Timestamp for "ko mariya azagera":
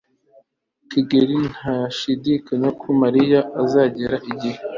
2.79-4.15